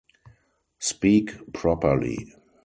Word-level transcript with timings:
Speak 0.79 1.53
properly. 1.53 2.33